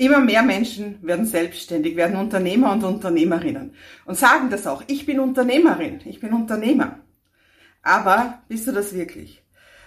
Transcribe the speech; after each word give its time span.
Immer 0.00 0.20
mehr 0.20 0.42
Menschen 0.42 0.98
werden 1.02 1.26
selbstständig, 1.26 1.94
werden 1.94 2.16
Unternehmer 2.16 2.72
und 2.72 2.84
Unternehmerinnen 2.84 3.74
und 4.06 4.16
sagen 4.16 4.48
das 4.48 4.66
auch. 4.66 4.82
Ich 4.86 5.04
bin 5.04 5.20
Unternehmerin, 5.20 6.00
ich 6.06 6.20
bin 6.20 6.32
Unternehmer. 6.32 7.00
Aber 7.82 8.42
bist 8.48 8.66
du 8.66 8.72
das 8.72 8.94
wirklich? 8.94 9.42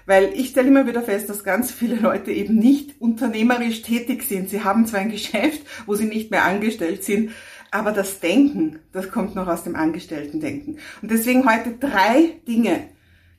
Weil 0.06 0.32
ich 0.36 0.50
stelle 0.50 0.68
immer 0.68 0.86
wieder 0.86 1.02
fest, 1.02 1.30
dass 1.30 1.44
ganz 1.44 1.72
viele 1.72 1.96
Leute 1.96 2.32
eben 2.32 2.54
nicht 2.54 3.02
unternehmerisch 3.02 3.82
tätig 3.82 4.22
sind. 4.22 4.52
Sie 4.52 4.64
haben 4.64 4.86
zwar 4.86 5.00
ein 5.00 5.10
Geschäft, 5.10 5.64
wo 5.88 5.96
sie 5.96 6.06
nicht 6.06 6.30
mehr 6.30 6.46
angestellt 6.46 7.04
sind, 7.04 7.32
aber 7.72 7.92
das 7.92 8.20
Denken, 8.20 8.82
das 8.92 9.10
kommt 9.10 9.34
noch 9.34 9.48
aus 9.48 9.64
dem 9.64 9.76
Angestellten-Denken. 9.76 10.78
Und 11.02 11.10
deswegen 11.10 11.50
heute 11.50 11.72
drei 11.80 12.40
Dinge, 12.48 12.82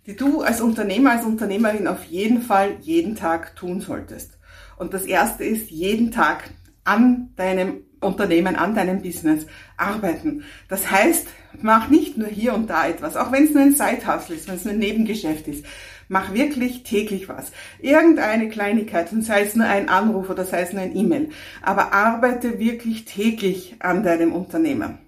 die 0.09 0.17
du 0.17 0.43
als 0.43 0.61
Unternehmer, 0.61 1.13
als 1.13 1.25
Unternehmerin 1.25 1.87
auf 1.87 2.03
jeden 2.03 2.43
Fall 2.43 2.79
jeden 2.81 3.15
Tag 3.15 3.55
tun 3.55 3.81
solltest. 3.81 4.39
Und 4.77 4.93
das 4.93 5.05
erste 5.05 5.45
ist, 5.45 5.71
jeden 5.71 6.11
Tag 6.11 6.51
an 6.85 7.31
deinem 7.37 7.83
Unternehmen, 8.01 8.57
an 8.57 8.75
deinem 8.75 9.03
Business 9.03 9.47
arbeiten. 9.77 10.45
Das 10.69 10.91
heißt, 10.91 11.27
mach 11.63 11.89
nicht 11.89 12.17
nur 12.17 12.29
hier 12.29 12.55
und 12.55 12.71
da 12.71 12.87
etwas, 12.87 13.17
auch 13.17 13.33
wenn 13.33 13.45
es 13.45 13.51
nur 13.55 13.63
ein 13.63 13.75
Side-Hustle 13.75 14.37
ist, 14.37 14.47
wenn 14.47 14.57
es 14.57 14.65
nur 14.65 14.75
ein 14.75 14.79
Nebengeschäft 14.79 15.49
ist. 15.49 15.65
Mach 16.09 16.35
wirklich 16.35 16.83
täglich 16.83 17.29
was. 17.31 17.51
Irgendeine 17.81 18.51
Kleinigkeit, 18.51 19.11
und 19.11 19.23
sei 19.23 19.43
es 19.43 19.57
nur 19.57 19.67
ein 19.67 19.89
Anruf 19.89 20.29
oder 20.29 20.45
sei 20.45 20.61
es 20.61 20.73
nur 20.73 20.83
ein 20.83 20.95
E-Mail. 20.95 21.31
Aber 21.63 21.95
arbeite 21.95 22.59
wirklich 22.59 23.07
täglich 23.07 23.77
an 23.79 24.03
deinem 24.03 24.33
Unternehmen. 24.33 24.99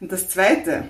Und 0.00 0.12
das 0.12 0.28
Zweite, 0.28 0.84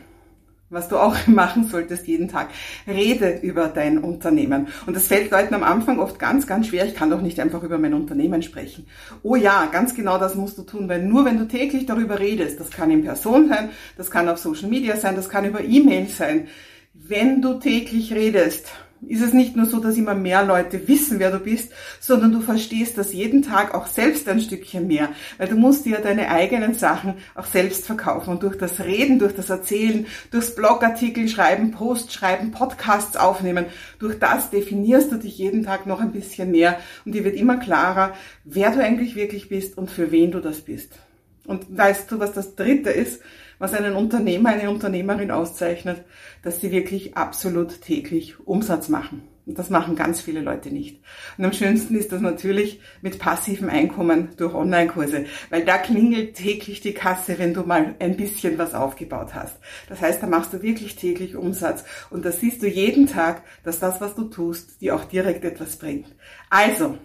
was 0.70 0.88
du 0.88 0.96
auch 0.96 1.14
machen 1.26 1.68
solltest 1.68 2.06
jeden 2.06 2.28
Tag. 2.28 2.50
Rede 2.86 3.38
über 3.42 3.68
dein 3.68 3.98
Unternehmen. 3.98 4.68
Und 4.86 4.96
das 4.96 5.06
fällt 5.06 5.30
Leuten 5.30 5.54
am 5.54 5.62
Anfang 5.62 5.98
oft 5.98 6.18
ganz, 6.18 6.46
ganz 6.46 6.68
schwer. 6.68 6.86
Ich 6.86 6.94
kann 6.94 7.10
doch 7.10 7.20
nicht 7.20 7.40
einfach 7.40 7.62
über 7.62 7.78
mein 7.78 7.94
Unternehmen 7.94 8.42
sprechen. 8.42 8.86
Oh 9.22 9.36
ja, 9.36 9.66
ganz 9.66 9.94
genau 9.94 10.18
das 10.18 10.34
musst 10.34 10.58
du 10.58 10.62
tun, 10.62 10.88
weil 10.88 11.02
nur 11.02 11.24
wenn 11.24 11.38
du 11.38 11.46
täglich 11.46 11.86
darüber 11.86 12.18
redest, 12.18 12.60
das 12.60 12.70
kann 12.70 12.90
in 12.90 13.04
Person 13.04 13.48
sein, 13.48 13.70
das 13.96 14.10
kann 14.10 14.28
auf 14.28 14.38
Social 14.38 14.68
Media 14.68 14.96
sein, 14.96 15.16
das 15.16 15.28
kann 15.28 15.44
über 15.44 15.62
E-Mail 15.62 16.08
sein. 16.08 16.48
Wenn 16.94 17.42
du 17.42 17.54
täglich 17.54 18.12
redest, 18.12 18.68
ist 19.02 19.22
es 19.22 19.32
nicht 19.32 19.56
nur 19.56 19.66
so, 19.66 19.80
dass 19.80 19.96
immer 19.96 20.14
mehr 20.14 20.44
Leute 20.44 20.88
wissen, 20.88 21.18
wer 21.18 21.30
du 21.30 21.38
bist, 21.38 21.72
sondern 22.00 22.32
du 22.32 22.40
verstehst 22.40 22.98
das 22.98 23.12
jeden 23.12 23.42
Tag 23.42 23.74
auch 23.74 23.86
selbst 23.86 24.28
ein 24.28 24.40
Stückchen 24.40 24.86
mehr, 24.86 25.10
weil 25.38 25.48
du 25.48 25.56
musst 25.56 25.84
dir 25.84 25.98
deine 25.98 26.30
eigenen 26.30 26.74
Sachen 26.74 27.14
auch 27.34 27.46
selbst 27.46 27.86
verkaufen 27.86 28.30
und 28.30 28.42
durch 28.42 28.56
das 28.56 28.80
Reden, 28.80 29.18
durch 29.18 29.34
das 29.34 29.50
Erzählen, 29.50 30.06
durchs 30.30 30.54
Blogartikel 30.54 31.28
schreiben, 31.28 31.70
Post 31.70 32.12
schreiben, 32.12 32.50
Podcasts 32.50 33.16
aufnehmen, 33.16 33.66
durch 33.98 34.18
das 34.18 34.50
definierst 34.50 35.12
du 35.12 35.16
dich 35.16 35.38
jeden 35.38 35.64
Tag 35.64 35.86
noch 35.86 36.00
ein 36.00 36.12
bisschen 36.12 36.50
mehr 36.50 36.78
und 37.04 37.12
dir 37.12 37.24
wird 37.24 37.36
immer 37.36 37.56
klarer, 37.56 38.14
wer 38.44 38.70
du 38.70 38.82
eigentlich 38.82 39.14
wirklich 39.14 39.48
bist 39.48 39.76
und 39.78 39.90
für 39.90 40.10
wen 40.10 40.30
du 40.30 40.40
das 40.40 40.62
bist. 40.62 41.05
Und 41.46 41.76
weißt 41.76 42.10
du, 42.10 42.18
was 42.18 42.32
das 42.32 42.54
dritte 42.54 42.90
ist? 42.90 43.22
was 43.58 43.72
einen 43.72 43.94
Unternehmer, 43.94 44.50
eine 44.50 44.70
Unternehmerin 44.70 45.30
auszeichnet, 45.30 46.04
dass 46.42 46.60
sie 46.60 46.70
wirklich 46.70 47.16
absolut 47.16 47.80
täglich 47.80 48.38
Umsatz 48.46 48.88
machen. 48.88 49.22
Und 49.46 49.60
das 49.60 49.70
machen 49.70 49.94
ganz 49.94 50.20
viele 50.20 50.40
Leute 50.40 50.70
nicht. 50.70 51.00
Und 51.38 51.44
am 51.44 51.52
schönsten 51.52 51.94
ist 51.94 52.10
das 52.10 52.20
natürlich 52.20 52.80
mit 53.00 53.20
passivem 53.20 53.70
Einkommen 53.70 54.30
durch 54.36 54.52
Online-Kurse, 54.52 55.26
weil 55.50 55.64
da 55.64 55.78
klingelt 55.78 56.34
täglich 56.34 56.80
die 56.80 56.94
Kasse, 56.94 57.38
wenn 57.38 57.54
du 57.54 57.62
mal 57.62 57.94
ein 58.00 58.16
bisschen 58.16 58.58
was 58.58 58.74
aufgebaut 58.74 59.34
hast. 59.34 59.56
Das 59.88 60.00
heißt, 60.00 60.20
da 60.20 60.26
machst 60.26 60.52
du 60.52 60.62
wirklich 60.62 60.96
täglich 60.96 61.36
Umsatz 61.36 61.84
und 62.10 62.24
da 62.24 62.32
siehst 62.32 62.60
du 62.60 62.66
jeden 62.66 63.06
Tag, 63.06 63.42
dass 63.62 63.78
das, 63.78 64.00
was 64.00 64.16
du 64.16 64.24
tust, 64.24 64.80
dir 64.80 64.96
auch 64.96 65.04
direkt 65.04 65.44
etwas 65.44 65.76
bringt. 65.76 66.08
Also, 66.50 66.98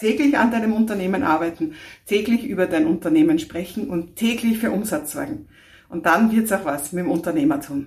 täglich 0.00 0.36
an 0.36 0.50
deinem 0.50 0.72
Unternehmen 0.72 1.22
arbeiten, 1.22 1.74
täglich 2.06 2.44
über 2.44 2.66
dein 2.66 2.86
Unternehmen 2.86 3.38
sprechen 3.38 3.88
und 3.88 4.16
täglich 4.16 4.58
für 4.58 4.70
Umsatz 4.70 5.12
sorgen. 5.12 5.46
Und 5.88 6.06
dann 6.06 6.32
wird's 6.32 6.52
auch 6.52 6.64
was 6.64 6.92
mit 6.92 7.04
dem 7.04 7.10
Unternehmertum. 7.10 7.86